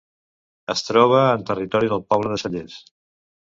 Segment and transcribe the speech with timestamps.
[0.75, 2.83] Es troba en territori del poble de Cellers.